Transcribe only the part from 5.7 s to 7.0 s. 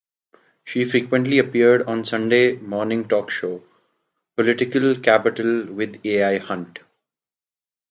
with Al Hunt".